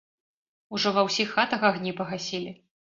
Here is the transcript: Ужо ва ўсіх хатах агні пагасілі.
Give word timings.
Ужо 0.77 0.89
ва 0.97 1.05
ўсіх 1.09 1.37
хатах 1.37 1.69
агні 1.73 1.97
пагасілі. 2.05 2.51